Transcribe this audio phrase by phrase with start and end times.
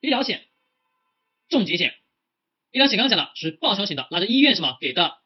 [0.00, 0.46] 医疗险、
[1.48, 1.94] 重疾险。
[2.70, 5.18] 医疗险刚刚讲了是报销型的，拿着医院什么给的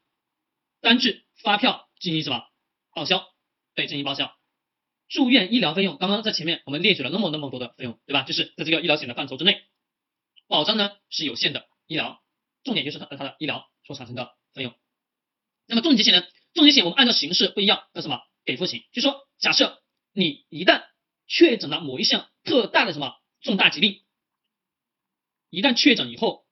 [0.81, 2.47] 单据发票进行什么
[2.95, 3.29] 报销，
[3.75, 4.37] 对，进行报销。
[5.09, 8.23] 住院医疗费用，刚刚在前面我们列举了那么那么多的费用，对吧？
[8.23, 9.63] 就是在这个医疗险的范畴之内，
[10.47, 12.23] 保障呢是有限的医疗，
[12.65, 14.75] 重点就是它它的医疗所产生的费用。
[15.67, 16.27] 那么重疾险呢？
[16.55, 18.85] 重疾险我们按照形式不一样，叫什么给付型？
[18.93, 19.83] 就说假设
[20.13, 20.85] 你一旦
[21.27, 24.02] 确诊了某一项特大的什么重大疾病，
[25.53, 26.47] 一旦确诊以后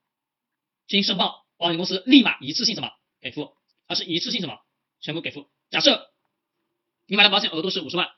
[0.86, 2.92] 进行申报，保险公司立马一次性什么
[3.22, 3.56] 给付，
[3.88, 4.60] 它是一次性什么
[5.00, 5.48] 全部给付。
[5.70, 6.12] 假设
[7.06, 8.10] 你买的保险额度是五十万。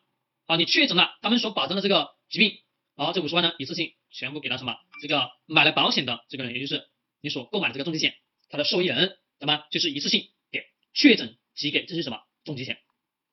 [0.44, 2.58] 好，你确诊了，他们所保障的这个疾病，
[2.96, 4.76] 好，这五十万呢一次性全部给到什么？
[5.00, 6.88] 这个买了保险的这个人，也就是
[7.20, 8.16] 你所购买的这个重疾险，
[8.48, 9.64] 它的受益人，那么？
[9.70, 12.20] 就是一次性给，确诊即给，这是什么？
[12.42, 12.80] 重疾险。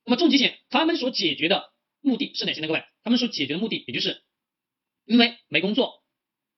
[0.05, 2.67] 那么重疾险他们所解决的目的是哪些呢？
[2.67, 4.23] 各位，他们所解决的目的，也就是
[5.05, 6.03] 因为没工作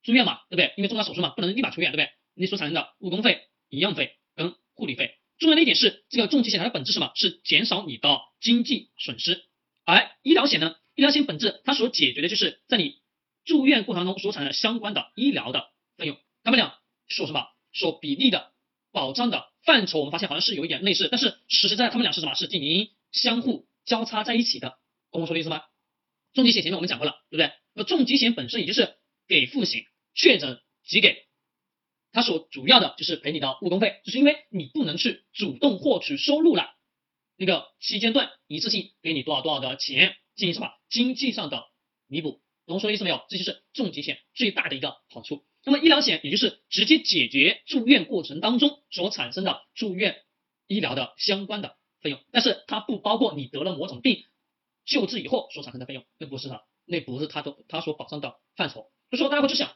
[0.04, 0.73] 住院嘛，对不对？
[0.78, 2.12] 因为重大手术嘛，不能立马出院，对不对？
[2.34, 5.17] 你所产生的误工费、营养费跟护理费。
[5.38, 7.12] 重要的一点是，这个重疾险它的本质是什么？
[7.16, 9.44] 是减少你的经济损失。
[9.86, 10.75] 而医疗险呢？
[10.94, 13.02] 医疗险本质它所解决的就是在你
[13.45, 16.75] 住院过程中所产生的相关的医疗的费用，他们俩
[17.08, 18.52] 所什么所比例的
[18.92, 22.36] 保障的范畴，我们发现好像是有一点类似，但是实实在在他们俩是什么？
[22.36, 24.78] 是进行相互交叉在一起的，
[25.12, 25.64] 懂我说的意思吗？
[26.34, 27.52] 重疾险前面我们讲过了，对不对？
[27.73, 28.95] 那重疾险本身也就是
[29.28, 31.28] 给付型，确诊即给，
[32.12, 36.76] 它所主要的就是赔你的误工费，就是因为你不能去主动获取收入了。
[37.38, 41.66] 那个期间段一次性给你多少多少的钱进行什么经济上的
[42.08, 43.23] 弥补，懂我说的意思没有？
[43.30, 45.45] 这就是重疾险最大的一个好处。
[45.64, 50.22] 那么医疗险也就是直接解决住院过程当中所产生的住院
[50.68, 54.25] 医疗的相关的费用，但是它不包括你得了某种病
[54.86, 58.92] 救治以后所产生的费用，那不是它，那不是它的它所保障的范畴。
[59.09, 59.75] 就说大家会去想，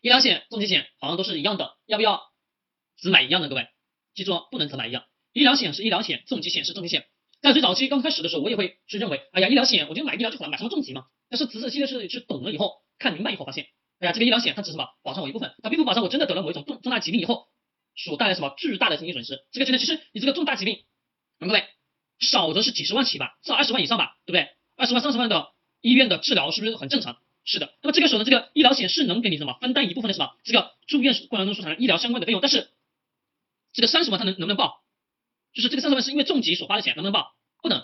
[0.00, 2.22] 医疗险、重疾险好像都是一样的，要不要
[2.96, 3.48] 只买一样的？
[3.48, 3.68] 各位
[4.14, 5.04] 记住不能只买一样。
[5.32, 7.06] 医疗险是医疗险，重疾险是重疾险。
[7.42, 11.04] 在最早期刚开始的时候，我也会去认为，哎呀，医疗险我就买医疗就好了，买什么重疾嘛？
[11.28, 13.66] 但是仔仔细细的去懂了以后，看明白以后，发现，
[13.98, 17.48] 哎呀，这个医疗险它只是什么保障我一部分，它并不保障我真的得了某一种重重大疾病以后
[17.94, 19.44] 所带来什么巨大的经济损失。
[19.52, 20.84] 这个真的，其实你这个重大疾病，
[21.38, 21.64] 各位
[22.18, 24.48] 少则是几十万起吧，至少二十万以上吧，对不对？
[24.76, 25.48] 二十万、三十万的
[25.82, 27.18] 医院的治疗是不是很正常？
[27.46, 27.72] 是的。
[27.80, 32.68] 那么这个时候呢，这个医疗险是能给你什么分担一部分的什么这个住院过程中所产生医疗相关的费用，但是
[33.72, 34.82] 这个三十万它能能不能报？
[35.54, 37.34] 就是这个三十万是因为重疾所花的钱，能不能报？
[37.62, 37.82] 不能，